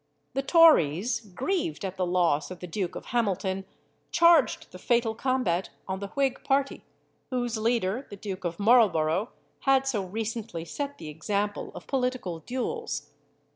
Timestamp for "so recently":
9.87-10.65